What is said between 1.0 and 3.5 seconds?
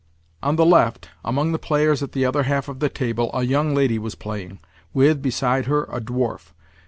among the players at the other half of the table, a